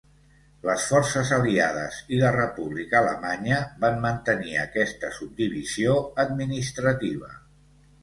Les 0.69 0.85
forces 0.93 1.33
aliades 1.37 1.99
i 2.15 2.21
la 2.23 2.31
república 2.37 2.99
alemanya 3.01 3.61
van 3.85 4.03
mantenir 4.09 4.59
aquesta 4.65 5.15
subdivisió 5.23 5.97
administrativa. 6.29 7.35